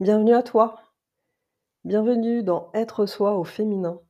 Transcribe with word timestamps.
Bienvenue 0.00 0.34
à 0.34 0.42
toi. 0.42 0.80
Bienvenue 1.84 2.42
dans 2.42 2.68
Être 2.74 3.06
soi 3.06 3.38
au 3.38 3.44
féminin, 3.44 4.00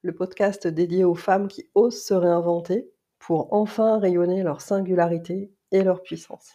le 0.00 0.14
podcast 0.14 0.66
dédié 0.66 1.04
aux 1.04 1.14
femmes 1.14 1.48
qui 1.48 1.68
osent 1.74 2.02
se 2.02 2.14
réinventer 2.14 2.90
pour 3.18 3.52
enfin 3.52 3.98
rayonner 3.98 4.42
leur 4.42 4.62
singularité 4.62 5.52
et 5.70 5.84
leur 5.84 6.00
puissance. 6.00 6.54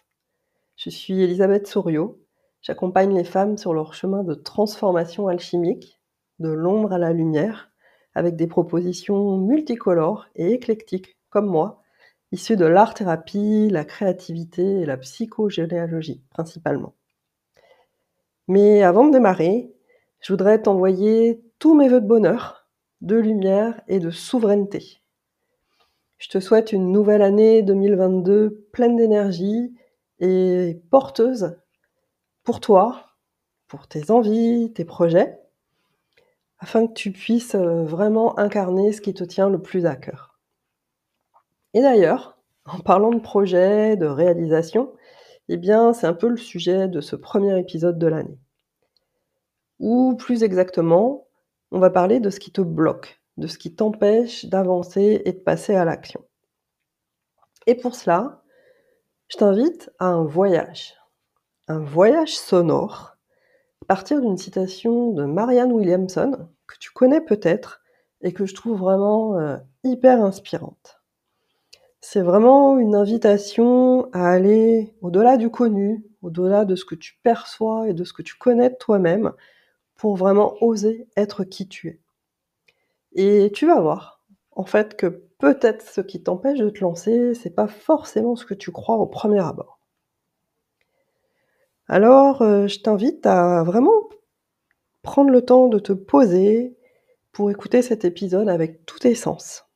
Je 0.75 0.89
suis 0.89 1.21
Elisabeth 1.21 1.67
Souriau. 1.67 2.19
J'accompagne 2.63 3.15
les 3.15 3.23
femmes 3.23 3.59
sur 3.59 3.75
leur 3.75 3.93
chemin 3.93 4.23
de 4.23 4.33
transformation 4.33 5.27
alchimique, 5.27 6.01
de 6.39 6.49
l'ombre 6.49 6.91
à 6.91 6.97
la 6.97 7.13
lumière, 7.13 7.69
avec 8.15 8.35
des 8.37 8.47
propositions 8.47 9.37
multicolores 9.37 10.25
et 10.33 10.51
éclectiques, 10.51 11.15
comme 11.29 11.45
moi, 11.45 11.83
issues 12.31 12.57
de 12.57 12.65
l'art-thérapie, 12.65 13.69
la 13.69 13.85
créativité 13.85 14.81
et 14.81 14.85
la 14.87 14.97
psychogénéalogie 14.97 16.23
principalement. 16.31 16.95
Mais 18.49 18.81
avant 18.81 19.05
de 19.05 19.11
démarrer, 19.11 19.71
je 20.21 20.33
voudrais 20.33 20.59
t'envoyer 20.59 21.39
tous 21.59 21.75
mes 21.75 21.87
voeux 21.87 22.01
de 22.01 22.07
bonheur, 22.07 22.67
de 22.99 23.15
lumière 23.15 23.79
et 23.87 23.99
de 23.99 24.09
souveraineté. 24.09 25.03
Je 26.17 26.29
te 26.29 26.39
souhaite 26.39 26.71
une 26.71 26.91
nouvelle 26.91 27.21
année 27.21 27.61
2022 27.61 28.67
pleine 28.71 28.95
d'énergie 28.95 29.71
et 30.19 30.81
porteuse 30.89 31.59
pour 32.43 32.59
toi, 32.59 33.11
pour 33.67 33.85
tes 33.87 34.09
envies, 34.09 34.73
tes 34.73 34.83
projets, 34.83 35.39
afin 36.57 36.87
que 36.87 36.93
tu 36.93 37.11
puisses 37.11 37.53
euh, 37.53 37.83
vraiment 37.83 38.39
incarner 38.39 38.93
ce 38.93 39.01
qui 39.01 39.13
te 39.13 39.23
tient 39.23 39.51
le 39.51 39.61
plus 39.61 39.85
à 39.85 39.95
cœur. 39.95 40.39
Et 41.75 41.81
d'ailleurs, 41.81 42.39
en 42.65 42.79
parlant 42.79 43.11
de 43.11 43.19
projets, 43.19 43.95
de 43.95 44.07
réalisation, 44.07 44.91
eh 45.49 45.57
bien, 45.57 45.93
c'est 45.93 46.07
un 46.07 46.13
peu 46.13 46.27
le 46.27 46.37
sujet 46.37 46.87
de 46.87 47.01
ce 47.01 47.15
premier 47.15 47.59
épisode 47.59 47.97
de 47.97 48.07
l'année. 48.07 48.39
Ou 49.79 50.15
plus 50.15 50.43
exactement, 50.43 51.27
on 51.71 51.79
va 51.79 51.89
parler 51.89 52.19
de 52.19 52.29
ce 52.29 52.39
qui 52.39 52.51
te 52.51 52.61
bloque, 52.61 53.21
de 53.37 53.47
ce 53.47 53.57
qui 53.57 53.73
t'empêche 53.73 54.45
d'avancer 54.45 55.21
et 55.25 55.33
de 55.33 55.39
passer 55.39 55.75
à 55.75 55.85
l'action. 55.85 56.23
Et 57.65 57.75
pour 57.75 57.95
cela, 57.95 58.43
je 59.27 59.37
t'invite 59.37 59.91
à 59.99 60.05
un 60.05 60.23
voyage. 60.23 60.95
Un 61.67 61.79
voyage 61.79 62.37
sonore, 62.37 63.17
à 63.81 63.85
partir 63.85 64.21
d'une 64.21 64.37
citation 64.37 65.11
de 65.11 65.25
Marianne 65.25 65.71
Williamson, 65.71 66.49
que 66.67 66.75
tu 66.79 66.91
connais 66.91 67.21
peut-être, 67.21 67.81
et 68.21 68.33
que 68.33 68.45
je 68.45 68.53
trouve 68.53 68.79
vraiment 68.79 69.39
euh, 69.39 69.57
hyper 69.83 70.23
inspirante. 70.23 70.98
C'est 72.01 72.21
vraiment 72.21 72.77
une 72.79 72.95
invitation 72.95 74.09
à 74.13 74.29
aller 74.29 74.93
au-delà 75.01 75.37
du 75.37 75.49
connu, 75.49 76.05
au-delà 76.21 76.65
de 76.65 76.75
ce 76.75 76.85
que 76.85 76.95
tu 76.95 77.19
perçois 77.23 77.89
et 77.89 77.93
de 77.93 78.03
ce 78.03 78.13
que 78.13 78.21
tu 78.21 78.37
connais 78.37 78.69
de 78.69 78.75
toi-même, 78.75 79.33
pour 79.95 80.15
vraiment 80.15 80.55
oser 80.61 81.07
être 81.17 81.43
qui 81.43 81.67
tu 81.67 81.87
es. 81.89 81.99
Et 83.13 83.51
tu 83.51 83.65
vas 83.67 83.81
voir, 83.81 84.23
en 84.51 84.63
fait, 84.63 84.95
que 84.95 85.07
peut-être 85.39 85.81
ce 85.81 86.01
qui 86.01 86.23
t'empêche 86.23 86.59
de 86.59 86.69
te 86.69 86.79
lancer, 86.81 87.33
c'est 87.33 87.49
pas 87.49 87.67
forcément 87.67 88.35
ce 88.35 88.45
que 88.45 88.53
tu 88.53 88.71
crois 88.71 88.97
au 88.97 89.05
premier 89.05 89.39
abord. 89.39 89.79
Alors, 91.87 92.41
euh, 92.43 92.67
je 92.67 92.79
t'invite 92.79 93.25
à 93.25 93.63
vraiment 93.63 94.09
prendre 95.01 95.31
le 95.31 95.43
temps 95.43 95.67
de 95.67 95.79
te 95.79 95.91
poser 95.91 96.77
pour 97.31 97.51
écouter 97.51 97.81
cet 97.81 98.05
épisode 98.05 98.47
avec 98.47 98.85
tous 98.85 98.99
tes 98.99 99.15
sens. 99.15 99.68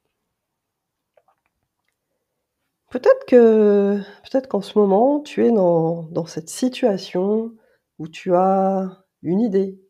Peut-être 2.94 3.26
que, 3.26 3.98
peut-être 4.22 4.48
qu'en 4.48 4.62
ce 4.62 4.78
moment, 4.78 5.20
tu 5.20 5.44
es 5.48 5.52
dans, 5.52 6.04
dans 6.12 6.28
cette 6.28 6.48
situation 6.48 7.52
où 7.98 8.08
tu 8.08 8.36
as 8.36 9.04
une 9.24 9.42
idée, 9.42 9.82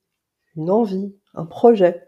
une 0.55 0.71
envie, 0.71 1.13
un 1.33 1.45
projet. 1.45 2.07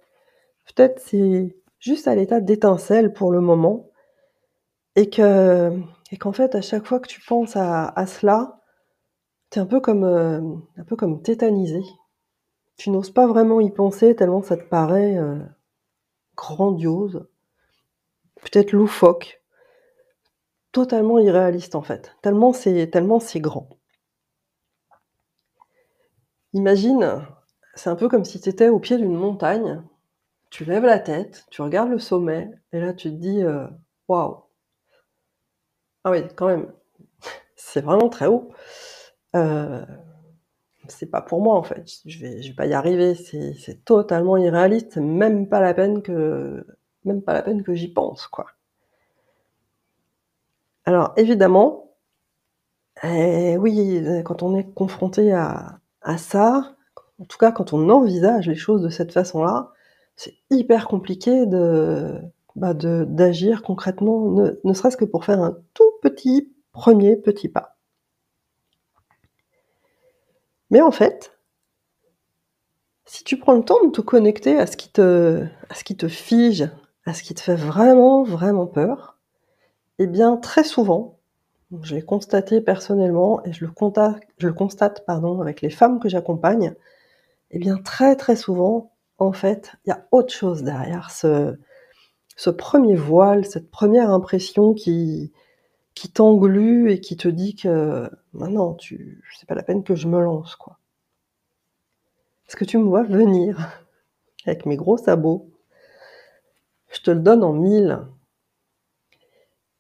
Peut-être 0.64 1.02
c'est 1.02 1.58
juste 1.80 2.08
à 2.08 2.16
l'état 2.16 2.40
d'étincelle 2.40 3.12
pour 3.12 3.34
le 3.34 3.42
moment 3.42 3.90
et 4.96 5.10
que 5.10 5.78
et 6.14 6.18
qu'en 6.18 6.32
fait 6.32 6.56
à 6.56 6.62
chaque 6.62 6.86
fois 6.86 7.02
que 7.02 7.10
tu 7.10 7.20
penses 7.20 7.58
à, 7.58 7.90
à 7.90 8.08
cela, 8.08 8.62
es 9.54 9.60
un 9.60 9.66
peu 9.66 9.82
comme 9.82 10.06
euh, 10.06 10.40
un 10.78 10.84
peu 10.86 10.96
comme 10.96 11.22
tétanisé. 11.22 11.82
Tu 12.78 12.90
n'oses 12.90 13.12
pas 13.12 13.28
vraiment 13.28 13.60
y 13.60 13.70
penser 13.70 14.16
tellement 14.16 14.42
ça 14.44 14.56
te 14.56 14.64
paraît 14.64 15.18
euh, 15.18 15.40
grandiose, 16.38 17.28
peut-être 18.42 18.72
loufoque 18.72 19.45
totalement 20.76 21.20
irréaliste 21.20 21.74
en 21.76 21.82
fait. 21.82 22.18
Tellement 22.22 22.52
c'est 22.52 22.88
tellement 22.92 23.22
c'est 23.22 23.40
grand. 23.40 23.70
Imagine, 26.54 27.22
c'est 27.76 27.90
un 27.90 27.96
peu 27.96 28.10
comme 28.10 28.26
si 28.26 28.42
tu 28.42 28.50
étais 28.50 28.68
au 28.68 28.80
pied 28.80 28.98
d'une 28.98 29.16
montagne, 29.16 29.84
tu 30.50 30.66
lèves 30.66 30.86
la 30.86 31.00
tête, 31.00 31.46
tu 31.52 31.62
regardes 31.62 31.92
le 31.92 32.00
sommet, 32.00 32.52
et 32.74 32.82
là 32.82 32.94
tu 32.94 33.10
te 33.10 33.16
dis 33.16 33.44
euh, 33.44 33.68
waouh. 34.10 34.44
Ah 36.04 36.12
oui, 36.12 36.24
quand 36.36 36.48
même, 36.48 36.72
c'est 37.56 37.82
vraiment 37.82 38.10
très 38.10 38.28
haut. 38.28 38.52
Euh, 39.36 39.86
c'est 40.88 41.10
pas 41.10 41.22
pour 41.22 41.42
moi 41.42 41.56
en 41.56 41.64
fait, 41.64 41.86
je 42.06 42.20
vais, 42.20 42.42
vais 42.42 42.54
pas 42.54 42.66
y 42.68 42.74
arriver, 42.74 43.16
c'est 43.16 43.84
totalement 43.86 44.38
irréaliste, 44.38 44.98
même 44.98 45.48
pas 45.50 45.60
la 45.62 45.74
peine 45.74 46.02
que, 46.02 46.66
même 47.06 47.22
pas 47.22 47.34
la 47.34 47.42
peine 47.44 47.64
que 47.64 47.74
j'y 47.76 47.92
pense 47.92 48.28
quoi. 48.28 48.48
Alors 50.86 51.14
évidemment, 51.18 51.96
eh 53.04 53.58
oui, 53.58 54.04
quand 54.24 54.44
on 54.44 54.56
est 54.56 54.72
confronté 54.74 55.34
à, 55.34 55.80
ça, 56.18 56.76
en 57.20 57.26
tout 57.26 57.38
cas 57.38 57.52
quand 57.52 57.74
on 57.74 57.90
envisage 57.90 58.48
les 58.48 58.56
choses 58.56 58.82
de 58.84 58.90
cette 58.90 59.12
façon-là, 59.12 59.72
c'est 60.16 60.36
hyper 60.50 60.88
compliqué 60.88 61.46
de 61.46 62.22
bah, 62.56 62.74
d'agir 62.74 63.64
concrètement, 63.64 64.32
ne, 64.64 64.74
serait-ce 64.74 64.98
que 64.98 65.06
pour 65.06 65.26
faire 65.26 65.42
un 65.42 65.58
tout 65.74 65.92
petit 66.02 66.54
premier 66.72 67.18
petit 67.18 67.50
pas. 67.50 67.78
Mais 70.70 70.82
en 70.82 70.92
fait, 70.92 71.38
si 73.06 73.24
tu 73.24 73.38
prends 73.38 73.54
le 73.54 73.64
temps 73.64 73.84
de 73.86 73.92
te 73.92 74.02
connecter 74.02 74.58
à 74.60 74.68
ce 74.68 74.78
qui 74.78 74.90
te 74.92 76.08
fige, 76.08 76.70
à 77.06 77.14
ce 77.14 77.24
qui 77.24 77.34
te 77.34 77.42
fait 77.42 77.56
vraiment, 77.56 78.24
vraiment 78.24 78.68
peur, 78.68 79.15
eh 80.00 80.08
bien, 80.08 80.38
très 80.38 80.64
souvent, 80.64 81.18
je 81.82 81.96
l'ai 81.96 82.02
constaté 82.02 82.62
personnellement 82.62 83.44
et 83.46 83.54
je 83.54 83.66
le, 83.66 83.72
constate 84.54 85.06
pardon, 85.06 85.42
avec 85.42 85.62
les 85.62 85.70
femmes 85.70 86.00
que 86.00 86.10
j'accompagne, 86.10 86.74
eh 87.52 87.60
bien, 87.60 87.78
très 87.78 88.16
très 88.16 88.36
souvent, 88.36 88.92
en 89.18 89.32
fait, 89.32 89.74
il 89.86 89.90
y 89.90 89.94
a 89.94 90.06
autre 90.12 90.34
chose 90.34 90.64
derrière 90.64 91.12
ce, 91.12 91.58
premier 92.58 92.96
voile, 92.96 93.46
cette 93.46 93.72
première 93.72 94.10
impression 94.10 94.74
qui, 94.74 95.32
t'englue 96.14 96.92
et 96.92 97.00
qui 97.00 97.18
te 97.18 97.28
dit 97.28 97.56
que 97.56 98.10
maintenant, 98.34 98.78
c'est 98.80 99.48
pas 99.48 99.56
la 99.56 99.64
peine 99.64 99.84
que 99.84 99.96
je 99.96 100.08
me 100.08 100.20
lance, 100.20 100.56
quoi. 100.56 100.78
Est-ce 102.48 102.56
que 102.56 102.66
tu 102.66 102.78
me 102.78 102.84
vois 102.84 103.02
venir 103.02 103.82
avec 104.46 104.68
mes 104.68 104.76
gros 104.76 104.98
sabots? 104.98 105.50
Je 106.92 107.02
te 107.02 107.10
le 107.10 107.22
donne 107.22 107.44
en 107.44 107.54
mille. 107.54 108.02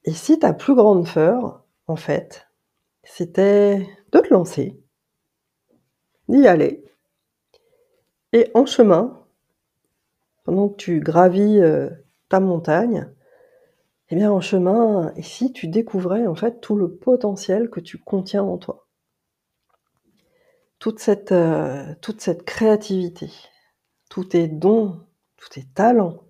Et 0.05 0.13
si 0.13 0.39
ta 0.39 0.53
plus 0.53 0.75
grande 0.75 1.07
peur, 1.11 1.63
en 1.87 1.95
fait, 1.95 2.47
c'était 3.03 3.87
de 4.11 4.19
te 4.19 4.33
lancer, 4.33 4.79
d'y 6.29 6.47
aller, 6.47 6.85
et 8.31 8.51
en 8.53 8.65
chemin, 8.65 9.25
pendant 10.43 10.69
que 10.69 10.75
tu 10.75 10.99
gravis 10.99 11.59
euh, 11.59 11.89
ta 12.29 12.39
montagne, 12.39 13.11
eh 14.09 14.15
bien 14.15 14.31
en 14.31 14.41
chemin, 14.41 15.11
et 15.15 15.23
si 15.23 15.51
tu 15.51 15.67
découvrais 15.67 16.27
en 16.27 16.35
fait 16.35 16.61
tout 16.61 16.75
le 16.75 16.95
potentiel 16.95 17.69
que 17.71 17.79
tu 17.79 17.97
contiens 17.97 18.43
en 18.43 18.57
toi, 18.57 18.87
toute 20.77 20.99
cette, 20.99 21.31
euh, 21.31 21.95
toute 22.01 22.21
cette 22.21 22.45
créativité, 22.45 23.31
tous 24.09 24.25
tes 24.25 24.47
dons, 24.47 25.01
tous 25.37 25.49
tes 25.49 25.65
talents, 25.73 26.21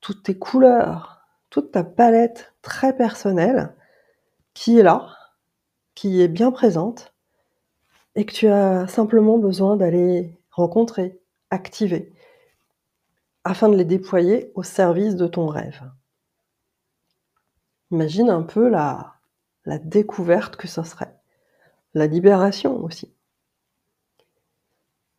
toutes 0.00 0.22
tes 0.22 0.38
couleurs, 0.38 1.15
toute 1.56 1.72
ta 1.72 1.84
palette 1.84 2.52
très 2.60 2.94
personnelle 2.94 3.74
qui 4.52 4.78
est 4.78 4.82
là, 4.82 5.16
qui 5.94 6.20
est 6.20 6.28
bien 6.28 6.50
présente 6.50 7.14
et 8.14 8.26
que 8.26 8.32
tu 8.34 8.46
as 8.46 8.86
simplement 8.88 9.38
besoin 9.38 9.78
d'aller 9.78 10.38
rencontrer, 10.50 11.18
activer, 11.48 12.12
afin 13.42 13.70
de 13.70 13.76
les 13.76 13.86
déployer 13.86 14.52
au 14.54 14.62
service 14.62 15.16
de 15.16 15.26
ton 15.26 15.46
rêve. 15.46 15.80
Imagine 17.90 18.28
un 18.28 18.42
peu 18.42 18.68
la, 18.68 19.14
la 19.64 19.78
découverte 19.78 20.56
que 20.56 20.68
ce 20.68 20.82
serait, 20.82 21.16
la 21.94 22.06
libération 22.06 22.84
aussi. 22.84 23.14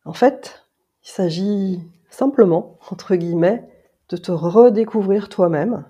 En 0.04 0.12
fait, 0.12 0.64
il 1.02 1.08
s'agit 1.08 1.82
simplement, 2.10 2.78
entre 2.92 3.16
guillemets, 3.16 3.68
de 4.08 4.16
te 4.16 4.30
redécouvrir 4.30 5.28
toi-même 5.28 5.84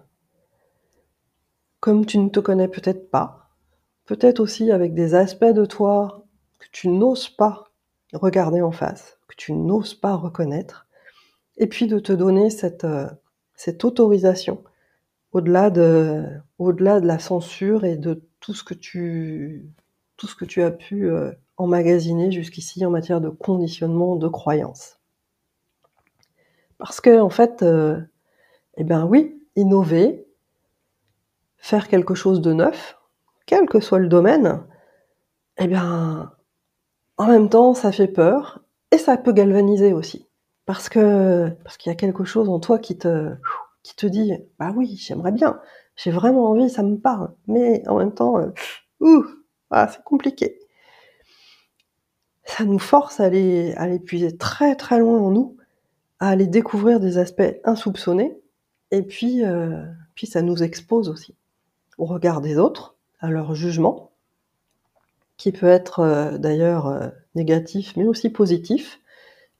comme 1.89 2.05
tu 2.05 2.19
ne 2.19 2.29
te 2.29 2.39
connais 2.39 2.69
peut-être 2.69 3.11
pas, 3.11 3.49
peut-être 4.05 4.41
aussi 4.41 4.71
avec 4.71 4.93
des 4.93 5.15
aspects 5.15 5.47
de 5.47 5.65
toi 5.65 6.27
que 6.59 6.67
tu 6.71 6.89
n'oses 6.89 7.31
pas 7.31 7.71
regarder 8.13 8.61
en 8.61 8.73
face, 8.73 9.19
que 9.27 9.35
tu 9.35 9.55
n'oses 9.55 9.95
pas 9.95 10.15
reconnaître, 10.15 10.87
et 11.57 11.67
puis 11.67 11.87
de 11.87 11.99
te 11.99 12.13
donner 12.13 12.51
cette, 12.51 12.85
euh, 12.85 13.09
cette 13.55 13.87
autorisation 13.87 14.63
au-delà 15.33 15.71
de, 15.71 16.27
au-delà 16.59 17.01
de 17.01 17.07
la 17.07 17.19
censure 17.19 17.87
et 17.87 17.97
de 17.97 18.23
tout 18.41 18.53
ce 18.53 18.65
que 18.65 18.75
tu, 18.75 19.73
tout 20.19 20.27
ce 20.27 20.35
que 20.35 20.45
tu 20.45 20.63
as 20.63 20.71
pu 20.71 21.09
euh, 21.09 21.33
emmagasiner 21.57 22.31
jusqu'ici 22.31 22.85
en 22.85 22.91
matière 22.91 23.23
de 23.23 23.31
conditionnement, 23.31 24.17
de 24.17 24.29
croyances. 24.29 25.01
Parce 26.77 27.01
que, 27.01 27.19
en 27.19 27.31
fait, 27.31 27.63
euh, 27.63 27.99
eh 28.77 28.85
bien 28.85 29.07
oui, 29.07 29.43
innover, 29.57 30.28
faire 31.69 31.89
quelque 31.89 32.15
chose 32.15 32.41
de 32.41 32.55
neuf, 32.55 32.99
quel 33.45 33.69
que 33.69 33.81
soit 33.81 33.99
le 33.99 34.09
domaine, 34.09 34.65
eh 35.59 35.67
bien, 35.67 36.33
en 37.19 37.27
même 37.27 37.51
temps, 37.51 37.75
ça 37.75 37.93
fait 37.93 38.09
peur 38.09 38.61
et 38.91 38.97
ça 38.97 39.19
peut 39.19 39.33
galvaniser 39.33 39.93
aussi. 39.93 40.27
Parce 40.65 40.89
que 40.89 41.51
parce 41.65 41.77
qu'il 41.77 41.91
y 41.91 41.93
a 41.93 41.97
quelque 41.97 42.25
chose 42.25 42.49
en 42.49 42.59
toi 42.59 42.79
qui 42.79 42.97
te 42.97 43.35
qui 43.83 43.95
te 43.97 44.07
dit 44.07 44.33
bah 44.59 44.73
oui, 44.75 44.97
j'aimerais 44.97 45.33
bien, 45.33 45.61
j'ai 45.97 46.11
vraiment 46.11 46.51
envie, 46.51 46.71
ça 46.71 46.83
me 46.83 46.97
parle, 46.97 47.35
mais 47.47 47.87
en 47.89 47.99
même 47.99 48.15
temps, 48.15 48.39
euh, 48.39 48.51
ouh, 49.01 49.27
ah, 49.71 49.89
c'est 49.89 50.03
compliqué. 50.05 50.59
Ça 52.45 52.65
nous 52.65 52.79
force 52.79 53.21
à 53.21 53.25
aller, 53.25 53.75
à 53.77 53.87
puiser 53.99 54.37
très 54.39 54.75
très 54.75 54.99
loin 55.01 55.19
en 55.21 55.31
nous, 55.31 55.57
à 56.19 56.29
aller 56.31 56.47
découvrir 56.47 56.99
des 57.01 57.19
aspects 57.19 57.61
insoupçonnés, 57.65 58.41
et 58.91 59.03
puis, 59.03 59.45
euh, 59.45 59.85
puis 60.15 60.27
ça 60.27 60.43
nous 60.43 60.63
expose 60.63 61.09
aussi 61.11 61.37
au 61.99 62.07
regard 62.07 62.41
des 62.41 62.59
autres, 62.59 62.97
à 63.21 63.31
leur 63.31 63.55
jugement, 63.55 64.13
qui 65.37 65.53
peut 65.53 65.67
être 65.67 66.01
euh, 66.01 66.39
d'ailleurs 66.39 66.87
euh, 66.89 67.09
négatif 67.35 67.97
mais 67.97 68.07
aussi 68.07 68.31
positif. 68.31 69.01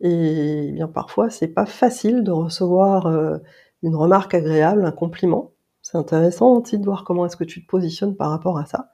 Et 0.01 0.71
bien 0.73 0.89
parfois 0.89 1.31
c'est 1.31 1.49
pas 1.49 1.67
facile 1.67 2.23
de 2.23 2.31
recevoir 2.31 3.07
euh, 3.07 3.39
une 3.83 3.97
remarque 3.97 4.35
agréable, 4.35 4.85
un 4.85 4.93
compliment. 4.93 5.53
C'est 5.83 5.97
intéressant 5.97 6.51
aussi 6.57 6.79
de 6.79 6.85
voir 6.85 7.05
comment 7.05 7.27
est-ce 7.27 7.37
que 7.37 7.45
tu 7.45 7.63
te 7.63 7.69
positionnes 7.69 8.17
par 8.17 8.31
rapport 8.31 8.59
à 8.59 8.67
ça. 8.67 8.93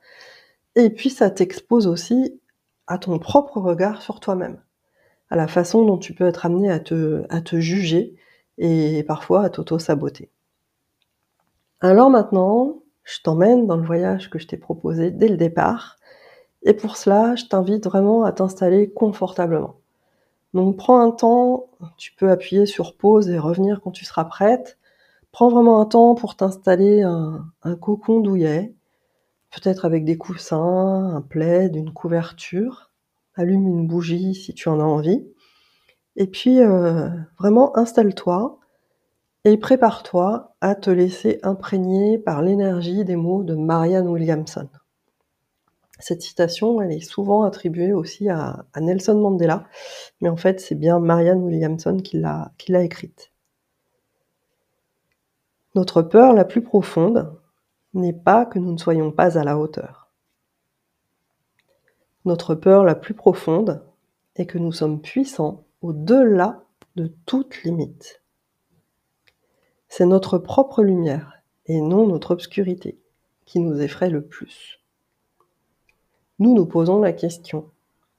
Et 0.76 0.90
puis 0.90 1.10
ça 1.10 1.30
t'expose 1.30 1.86
aussi 1.86 2.40
à 2.86 2.98
ton 2.98 3.18
propre 3.18 3.58
regard 3.60 4.02
sur 4.02 4.20
toi-même, 4.20 4.60
à 5.30 5.36
la 5.36 5.48
façon 5.48 5.84
dont 5.84 5.98
tu 5.98 6.14
peux 6.14 6.26
être 6.26 6.46
amené 6.46 6.70
à 6.70 6.80
te, 6.80 7.24
à 7.30 7.40
te 7.40 7.58
juger 7.58 8.16
et 8.58 9.02
parfois 9.04 9.44
à 9.44 9.50
t'auto-saboter. 9.50 10.30
Alors 11.80 12.10
maintenant, 12.10 12.83
je 13.04 13.20
t'emmène 13.22 13.66
dans 13.66 13.76
le 13.76 13.84
voyage 13.84 14.30
que 14.30 14.38
je 14.38 14.46
t'ai 14.46 14.56
proposé 14.56 15.10
dès 15.10 15.28
le 15.28 15.36
départ. 15.36 15.96
Et 16.62 16.72
pour 16.72 16.96
cela, 16.96 17.36
je 17.36 17.44
t'invite 17.44 17.84
vraiment 17.84 18.24
à 18.24 18.32
t'installer 18.32 18.90
confortablement. 18.90 19.76
Donc 20.54 20.76
prends 20.76 21.00
un 21.00 21.10
temps, 21.10 21.66
tu 21.96 22.12
peux 22.14 22.30
appuyer 22.30 22.64
sur 22.64 22.96
pause 22.96 23.28
et 23.28 23.38
revenir 23.38 23.80
quand 23.82 23.90
tu 23.90 24.04
seras 24.04 24.24
prête. 24.24 24.78
Prends 25.32 25.48
vraiment 25.50 25.80
un 25.80 25.84
temps 25.84 26.14
pour 26.14 26.36
t'installer 26.36 27.02
un, 27.02 27.44
cocon 27.80 28.20
douillet, 28.20 28.72
peut-être 29.50 29.84
avec 29.84 30.04
des 30.04 30.16
coussins, 30.16 31.12
un 31.16 31.20
plaid, 31.20 31.76
une 31.76 31.92
couverture. 31.92 32.90
Allume 33.36 33.66
une 33.66 33.86
bougie 33.88 34.34
si 34.34 34.54
tu 34.54 34.68
en 34.68 34.78
as 34.78 34.84
envie. 34.84 35.26
Et 36.16 36.28
puis 36.28 36.60
euh, 36.60 37.08
vraiment 37.38 37.76
installe-toi 37.76 38.60
et 39.44 39.58
prépare-toi 39.58 40.56
à 40.62 40.74
te 40.74 40.90
laisser 40.90 41.38
imprégner 41.42 42.18
par 42.18 42.40
l'énergie 42.40 43.04
des 43.04 43.16
mots 43.16 43.42
de 43.42 43.54
Marianne 43.54 44.08
Williamson. 44.08 44.68
Cette 46.00 46.22
citation, 46.22 46.80
elle 46.80 46.92
est 46.92 47.00
souvent 47.00 47.44
attribuée 47.44 47.92
aussi 47.92 48.28
à, 48.28 48.64
Nelson 48.80 49.20
Mandela, 49.20 49.64
mais 50.20 50.28
en 50.28 50.36
fait, 50.36 50.60
c'est 50.60 50.74
bien 50.74 50.98
Marianne 50.98 51.42
Williamson 51.42 51.98
qui 51.98 52.18
l'a 52.18 52.82
écrite. 52.82 53.32
Notre 55.74 56.02
peur 56.02 56.32
la 56.32 56.44
plus 56.44 56.62
profonde 56.62 57.38
n'est 57.92 58.12
pas 58.12 58.46
que 58.46 58.58
nous 58.58 58.72
ne 58.72 58.78
soyons 58.78 59.12
pas 59.12 59.38
à 59.38 59.44
la 59.44 59.58
hauteur. 59.58 60.10
Notre 62.24 62.54
peur 62.54 62.84
la 62.84 62.94
plus 62.94 63.14
profonde 63.14 63.84
est 64.36 64.46
que 64.46 64.58
nous 64.58 64.72
sommes 64.72 65.02
puissants 65.02 65.64
au-delà 65.82 66.62
de 66.96 67.12
toute 67.26 67.62
limite. 67.64 68.23
C'est 69.96 70.06
notre 70.06 70.38
propre 70.38 70.82
lumière 70.82 71.40
et 71.66 71.80
non 71.80 72.08
notre 72.08 72.32
obscurité 72.32 72.98
qui 73.44 73.60
nous 73.60 73.80
effraie 73.80 74.10
le 74.10 74.24
plus. 74.24 74.80
Nous 76.40 76.52
nous 76.52 76.66
posons 76.66 76.98
la 76.98 77.12
question, 77.12 77.70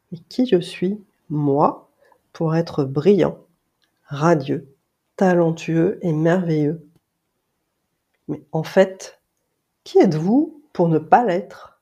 mais 0.10 0.20
qui 0.30 0.46
je 0.46 0.62
suis, 0.62 1.04
moi, 1.28 1.90
pour 2.32 2.56
être 2.56 2.86
brillant, 2.86 3.40
radieux, 4.06 4.74
talentueux 5.18 6.00
et 6.02 6.14
merveilleux? 6.14 6.88
Mais 8.30 8.42
en 8.54 8.64
fait, 8.64 9.20
qui 9.84 10.00
êtes-vous 10.00 10.64
pour 10.72 10.88
ne 10.88 10.98
pas 10.98 11.26
l'être? 11.26 11.82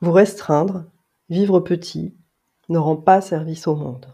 Vous 0.00 0.12
restreindre, 0.12 0.86
vivre 1.28 1.60
petit, 1.60 2.14
ne 2.70 2.78
rend 2.78 2.96
pas 2.96 3.20
service 3.20 3.66
au 3.66 3.76
monde. 3.76 4.06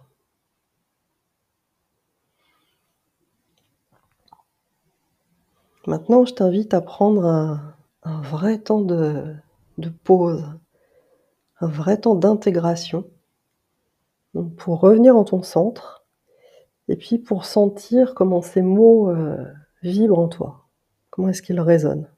Maintenant, 5.87 6.25
je 6.25 6.33
t'invite 6.33 6.73
à 6.73 6.81
prendre 6.81 7.27
un, 7.27 8.21
vrai 8.23 8.59
temps 8.59 8.81
de, 8.81 9.35
pause, 10.03 10.43
un 11.61 11.69
vrai 11.69 12.01
temps 12.01 12.15
d'intégration 12.15 13.05
pour 14.57 14.81
revenir 14.81 15.15
en 15.15 15.25
ton 15.25 15.43
centre 15.43 16.07
et 16.89 16.97
puis 16.97 17.19
pour 17.19 17.45
sentir 17.45 18.15
comment 18.15 18.41
ces 18.41 18.63
mots 18.63 19.11
euh, 19.11 19.45
vibrent 19.83 20.19
en 20.19 20.29
toi, 20.29 20.67
comment 21.11 21.29
est-ce 21.29 21.43
qu'ils 21.43 21.61
résonnent? 21.61 22.09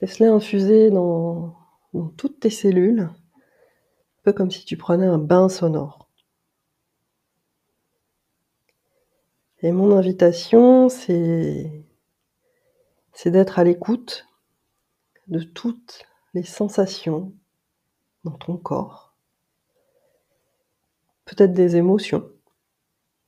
Laisse-les 0.00 0.26
infuser 0.26 0.90
dans 0.90 1.54
toutes 2.16 2.40
tes 2.40 2.50
cellules, 2.50 3.00
un 3.00 4.22
peu 4.24 4.32
comme 4.32 4.50
si 4.50 4.64
tu 4.64 4.76
prenais 4.76 5.06
un 5.06 5.18
bain 5.18 5.48
sonore. 5.48 6.07
Et 9.60 9.72
mon 9.72 9.96
invitation, 9.96 10.88
c'est 10.88 11.84
d'être 13.26 13.58
à 13.58 13.64
l'écoute 13.64 14.26
de 15.26 15.40
toutes 15.40 16.06
les 16.32 16.44
sensations 16.44 17.32
dans 18.22 18.36
ton 18.38 18.56
corps, 18.56 19.16
peut-être 21.24 21.52
des 21.52 21.74
émotions 21.76 22.30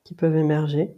qui 0.05 0.15
peuvent 0.15 0.37
émerger, 0.37 0.97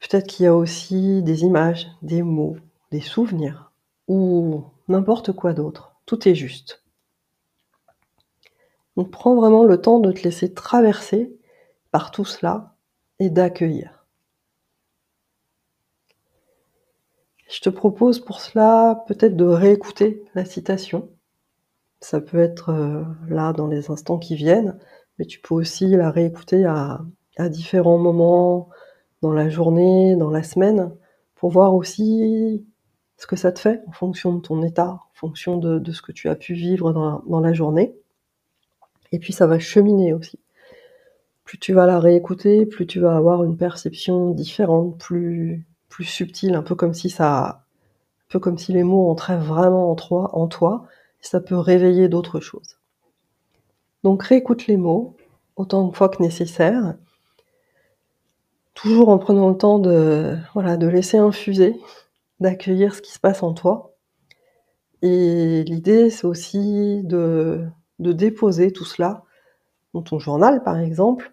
peut-être 0.00 0.26
qu'il 0.26 0.44
y 0.44 0.46
a 0.46 0.54
aussi 0.54 1.22
des 1.22 1.42
images, 1.42 1.88
des 2.00 2.22
mots, 2.22 2.56
des 2.90 3.00
souvenirs 3.00 3.72
ou 4.06 4.64
n'importe 4.88 5.32
quoi 5.32 5.52
d'autre. 5.52 5.96
Tout 6.06 6.26
est 6.26 6.34
juste. 6.34 6.82
Donc 8.96 9.10
prends 9.10 9.34
vraiment 9.34 9.64
le 9.64 9.80
temps 9.80 10.00
de 10.00 10.12
te 10.12 10.22
laisser 10.22 10.54
traverser 10.54 11.38
par 11.90 12.10
tout 12.10 12.24
cela 12.24 12.74
et 13.18 13.30
d'accueillir. 13.30 14.06
Je 17.48 17.60
te 17.60 17.70
propose 17.70 18.20
pour 18.20 18.40
cela 18.40 19.04
peut-être 19.06 19.36
de 19.36 19.46
réécouter 19.46 20.22
la 20.34 20.44
citation. 20.44 21.08
Ça 22.00 22.20
peut 22.20 22.38
être 22.38 22.70
euh, 22.70 23.04
là 23.28 23.52
dans 23.52 23.66
les 23.66 23.90
instants 23.90 24.18
qui 24.18 24.36
viennent, 24.36 24.78
mais 25.18 25.24
tu 25.24 25.40
peux 25.40 25.54
aussi 25.54 25.88
la 25.88 26.10
réécouter 26.10 26.64
à, 26.66 27.00
différents 27.48 27.98
moments 27.98 28.68
dans 29.22 29.32
la 29.32 29.48
journée, 29.48 30.16
dans 30.16 30.30
la 30.30 30.42
semaine, 30.42 30.92
pour 31.36 31.50
voir 31.50 31.74
aussi 31.74 32.66
ce 33.16 33.26
que 33.28 33.36
ça 33.36 33.52
te 33.52 33.60
fait 33.60 33.80
en 33.86 33.92
fonction 33.92 34.34
de 34.34 34.40
ton 34.40 34.62
état, 34.62 34.90
en 34.90 35.14
fonction 35.14 35.56
de, 35.56 35.92
ce 35.92 36.02
que 36.02 36.12
tu 36.12 36.28
as 36.28 36.34
pu 36.34 36.54
vivre 36.54 36.92
dans 36.92 37.40
la 37.40 37.52
journée. 37.52 37.94
Et 39.12 39.20
puis 39.20 39.32
ça 39.32 39.46
va 39.46 39.60
cheminer 39.60 40.12
aussi 40.12 40.40
plus 41.48 41.58
tu 41.58 41.72
vas 41.72 41.86
la 41.86 41.98
réécouter, 41.98 42.66
plus 42.66 42.86
tu 42.86 43.00
vas 43.00 43.16
avoir 43.16 43.42
une 43.42 43.56
perception 43.56 44.32
différente, 44.32 44.98
plus, 44.98 45.64
subtile, 46.02 46.54
un 46.54 46.62
peu 46.62 46.74
comme 46.74 46.92
si 46.92 47.08
ça, 47.08 47.46
un 47.46 48.28
peu 48.28 48.38
comme 48.38 48.58
si 48.58 48.74
les 48.74 48.82
mots 48.82 49.08
entraient 49.08 49.38
vraiment 49.38 49.90
en 49.90 49.94
toi, 49.94 50.28
en 50.34 50.46
toi, 50.46 50.84
ça 51.22 51.40
peut 51.40 51.56
réveiller 51.56 52.10
d'autres 52.10 52.40
choses. 52.40 52.76
Donc 54.04 54.24
réécoute 54.24 54.66
les 54.66 54.76
mots 54.76 55.16
autant 55.56 55.88
de 55.88 55.96
fois 55.96 56.10
que 56.10 56.22
nécessaire, 56.22 56.96
toujours 58.74 59.08
en 59.08 59.16
prenant 59.16 59.48
le 59.48 59.56
temps 59.56 59.78
de, 59.78 60.36
voilà, 60.52 60.76
laisser 60.76 61.16
infuser, 61.16 61.80
d'accueillir 62.40 62.94
ce 62.94 63.00
qui 63.00 63.10
se 63.10 63.18
passe 63.18 63.42
en 63.42 63.54
toi. 63.54 63.94
Et 65.00 65.64
l'idée, 65.64 66.10
c'est 66.10 66.26
aussi 66.26 67.00
de 67.04 67.70
déposer 67.98 68.70
tout 68.70 68.84
cela 68.84 69.24
dans 69.94 70.02
ton 70.02 70.18
journal, 70.18 70.62
par 70.62 70.78
exemple, 70.78 71.32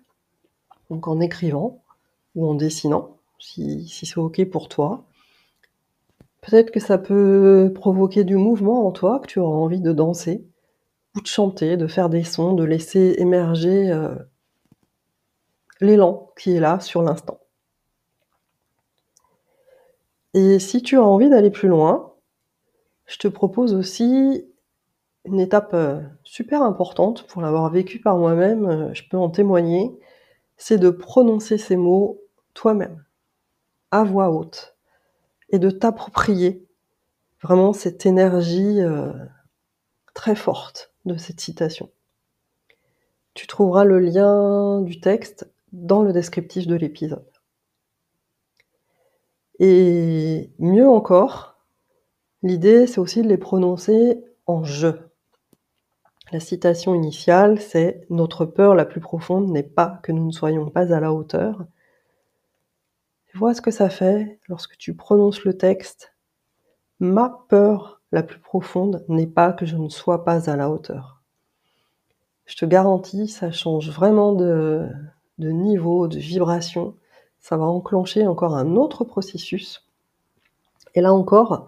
donc 0.89 1.07
en 1.07 1.19
écrivant 1.19 1.81
ou 2.35 2.47
en 2.47 2.53
dessinant, 2.55 3.17
si, 3.39 3.87
c'est 3.87 4.17
OK 4.17 4.43
pour 4.49 4.69
toi. 4.69 5.05
Peut-être 6.41 6.71
que 6.71 6.79
ça 6.79 6.97
peut 6.97 7.71
provoquer 7.73 8.23
du 8.23 8.35
mouvement 8.35 8.87
en 8.87 8.91
toi, 8.91 9.19
que 9.19 9.27
tu 9.27 9.39
auras 9.39 9.57
envie 9.57 9.81
de 9.81 9.91
danser 9.93 10.45
ou 11.15 11.21
de 11.21 11.27
chanter, 11.27 11.77
de 11.77 11.87
faire 11.87 12.09
des 12.09 12.23
sons, 12.23 12.53
de 12.53 12.63
laisser 12.63 13.15
émerger, 13.17 13.91
heu 13.91 14.17
l'élan 15.81 16.31
qui 16.37 16.55
est 16.55 16.59
là 16.59 16.79
sur 16.79 17.01
l'instant. 17.01 17.39
Et 20.33 20.59
si 20.59 20.81
tu 20.81 20.97
as 20.97 21.03
envie 21.03 21.29
d'aller 21.29 21.49
plus 21.49 21.69
loin, 21.69 22.13
je 23.05 23.17
te 23.17 23.27
propose 23.27 23.73
aussi 23.73 24.45
une 25.25 25.39
étape, 25.39 25.73
heu, 25.73 26.03
super 26.23 26.61
importante 26.61 27.25
pour 27.27 27.41
l'avoir 27.41 27.69
vécu 27.71 27.99
par 27.99 28.17
moi-même, 28.17 28.65
heu, 28.69 28.93
je 28.93 29.03
peux 29.09 29.17
en 29.17 29.29
témoigner, 29.29 29.97
c'est 30.57 30.77
de 30.77 30.89
prononcer 30.89 31.57
ces 31.57 31.75
mots 31.75 32.21
toi-même, 32.53 33.05
à 33.91 34.03
voix 34.03 34.31
haute 34.31 34.75
et 35.49 35.59
de 35.59 35.69
t'approprier 35.69 36.65
vraiment 37.41 37.73
cette 37.73 38.05
énergie, 38.05 38.81
heu, 38.81 39.13
très 40.13 40.35
forte 40.35 40.93
de 41.05 41.17
cette 41.17 41.39
citation. 41.39 41.91
Tu 43.35 43.47
trouveras 43.47 43.83
le 43.83 43.99
lien 43.99 44.81
du 44.81 44.99
texte 44.99 45.51
dans 45.73 46.01
le 46.01 46.13
descriptif 46.13 46.67
de 46.67 46.75
l'épisode. 46.75 47.29
Et 49.59 50.51
mieux 50.59 50.87
encore, 50.87 51.59
l'idée, 52.43 52.87
c'est 52.87 52.99
aussi 52.99 53.21
de 53.21 53.27
les 53.27 53.37
prononcer 53.37 54.23
en 54.47 54.63
«je». 54.63 55.04
La 56.31 56.39
citation 56.39 56.95
initiale, 56.95 57.59
c'est: 57.61 58.05
«Notre 58.09 58.45
peur 58.45 58.73
la 58.73 58.85
plus 58.85 58.99
profonde 58.99 59.49
n'est 59.49 59.63
pas 59.63 59.99
que 60.03 60.11
nous 60.11 60.25
ne 60.25 60.31
soyons 60.31 60.69
pas 60.69 60.93
à 60.93 60.99
la 60.99 61.13
hauteur». 61.13 61.65
Vois 63.35 63.53
ce 63.53 63.61
que 63.61 63.71
ça 63.71 63.89
fait 63.89 64.39
lorsque 64.47 64.77
tu 64.77 64.95
prononces 64.95 65.43
le 65.43 65.57
texte: 65.57 66.13
«Ma 66.99 67.45
peur 67.49 68.01
la 68.11 68.23
plus 68.23 68.39
profonde 68.39 69.03
n'est 69.07 69.27
pas 69.27 69.53
que 69.53 69.65
je 69.65 69.75
ne 69.77 69.89
sois 69.89 70.23
pas 70.23 70.49
à 70.49 70.55
la 70.55 70.69
hauteur». 70.69 71.21
Je 72.45 72.55
te 72.55 72.65
garantis, 72.65 73.27
ça 73.27 73.51
change 73.51 73.89
vraiment 73.89 74.33
de 74.33 74.89
niveau, 75.37 76.07
de 76.07 76.17
vibration. 76.17 76.95
Ça 77.39 77.57
va 77.57 77.65
enclencher 77.65 78.25
encore 78.25 78.55
un 78.55 78.75
autre 78.75 79.03
processus. 79.03 79.87
Et 80.95 81.01
là 81.01 81.13
encore, 81.13 81.67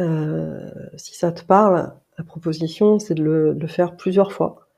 heu, 0.00 0.72
si 0.96 1.14
ça 1.14 1.30
te 1.32 1.44
parle, 1.44 1.94
la 2.18 2.24
proposition, 2.24 2.98
c'est 2.98 3.14
de 3.14 3.22
le 3.22 3.66
faire 3.66 3.96
plusieurs 3.96 4.32
fois. 4.32 4.68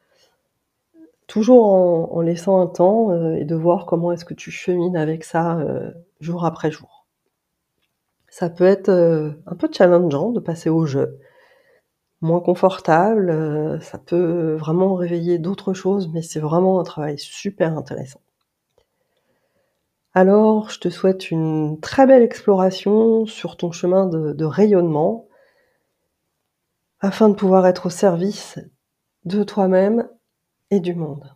Toujours 1.27 1.65
en 2.13 2.21
laissant 2.21 2.61
un 2.61 2.67
temps, 2.67 3.13
heu, 3.13 3.37
et 3.37 3.45
de 3.45 3.55
voir 3.55 3.87
comment 3.87 4.13
est-ce 4.13 4.25
que 4.25 4.35
tu 4.35 4.51
chemines 4.51 4.97
avec 4.97 5.25
ça, 5.25 5.59
heu, 5.61 5.95
jour 6.21 6.45
après 6.45 6.71
jour. 6.71 7.07
Ça 8.29 8.51
peut 8.51 8.65
être, 8.65 8.89
heu, 8.89 9.41
un 9.47 9.55
peu 9.55 9.69
challengeant 9.73 10.31
de 10.31 10.41
passer 10.41 10.71
au 10.71 10.87
«je», 10.87 11.01
moins 12.21 12.41
confortable, 12.41 13.79
ça 13.81 13.99
peut 13.99 14.55
vraiment 14.55 14.95
réveiller 14.95 15.39
d'autres 15.39 15.73
choses, 15.73 16.11
mais 16.13 16.23
c'est 16.23 16.41
vraiment 16.41 16.79
un 16.81 16.83
travail 16.85 17.19
super 17.19 17.79
intéressant. 17.79 18.21
Alors, 20.13 20.69
je 20.71 20.81
te 20.81 20.91
souhaite 20.91 21.31
une 21.31 21.81
très 21.81 22.07
belle 22.07 22.23
exploration 22.23 23.25
sur 23.27 23.57
ton 23.57 23.73
chemin 23.73 24.07
de 24.07 24.45
rayonnement 24.45 25.29
afin 27.01 27.29
de 27.29 27.35
pouvoir 27.35 27.67
être 27.67 27.87
au 27.87 27.91
service 27.91 28.59
de 29.25 29.43
toi-même 29.43 30.09
et 30.71 30.81
du 30.81 30.95
monde. 30.95 31.35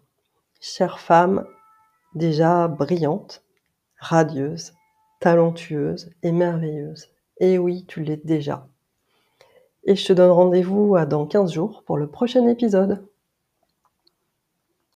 Chère 0.61 1.01
femme, 1.01 1.45
déjà 2.15 2.69
brillante, 2.69 3.43
radieuse, 3.99 4.73
talentueuse 5.21 6.11
et 6.23 6.33
merveilleuse. 6.33 7.09
Et 7.39 7.59
oui, 7.59 7.85
tu 7.87 8.03
l'es 8.03 8.21
déjà. 8.25 8.69
Et 9.85 9.97
je 9.97 10.07
te 10.07 10.13
donne 10.13 10.31
rendez-vous 10.31 10.97
dans 11.07 11.27
15 11.27 11.53
jours 11.53 11.83
pour 11.85 11.97
le 11.97 12.09
prochain 12.09 12.47
épisode. 12.47 13.07